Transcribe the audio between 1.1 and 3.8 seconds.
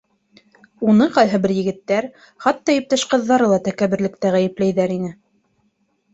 ҡайһы бер егеттәр, хатта иптәш ҡыҙҙары ла